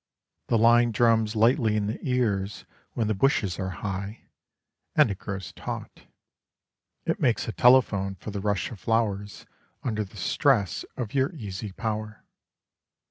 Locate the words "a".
7.47-7.51